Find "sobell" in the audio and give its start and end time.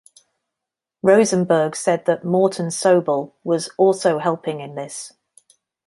2.69-3.33